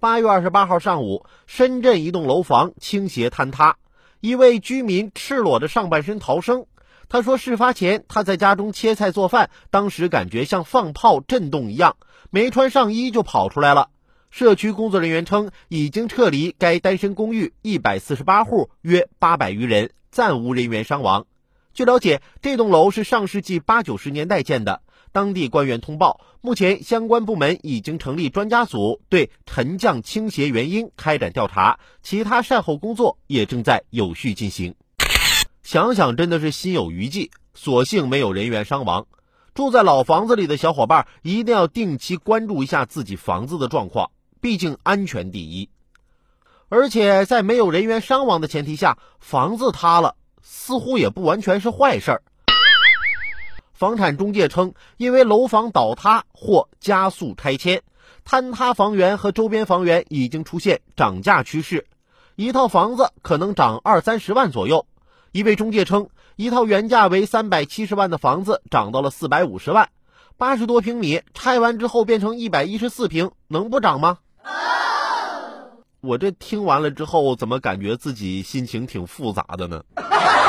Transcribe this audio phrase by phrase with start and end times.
[0.00, 3.76] 八月二十八号上午，深圳一栋楼房倾斜坍塌，
[4.20, 6.64] 一位居民赤裸着上半身逃生。
[7.10, 11.98] 他说，事发前他在家中切菜做饭，当时感觉像放炮震动一样，
[12.30, 13.90] 没穿上衣就跑出来了。
[14.30, 21.26] 社区工作人员称，已经撤离该单身公寓一百四十八户，约八百余人，暂无人员伤亡。
[21.74, 24.80] 据了解，这栋楼是上世纪八九十年代建的。
[25.12, 34.74] 当地官员通报，目前相关部门已经成立专家组，对沉降倾斜原因开展调查，其他善后工作也正在有序进行。
[35.62, 39.06] 想想真的是心有余悸，所幸没有人员伤亡。
[39.54, 45.68] 住在老房子里的小伙伴一定要定期关注一下自己房子的状况，毕竟安全第一。
[46.68, 50.14] 而且在没有人员伤亡的前提下，房子塌了。
[50.42, 52.22] 似乎也不完全是坏事儿。
[53.80, 57.80] 房产中介称，因为楼房倒塌或加速拆迁，
[58.28, 61.86] 坍塌房源和周边房源已经出现涨价趋势，
[62.36, 64.84] 一套房子可能涨二三十万左右。
[65.32, 69.88] 一位中介称，一套原价为三百七十万的房子涨到了四百五十万，
[70.36, 74.18] 八十多平米拆完之后变成一百一十四平，能不涨吗？
[76.02, 79.82] 我这听完了之后，怎么感觉自己心情挺复杂的呢？